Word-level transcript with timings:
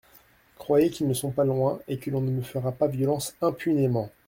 Croyez 0.57 0.89
qu'ils 0.89 1.07
ne 1.07 1.13
sont 1.13 1.29
pas 1.29 1.45
loin 1.45 1.77
et 1.87 1.99
que 1.99 2.09
l'on 2.09 2.21
ne 2.21 2.31
me 2.31 2.41
fera 2.41 2.71
pas 2.71 2.87
violence 2.87 3.35
impunément. 3.39 4.09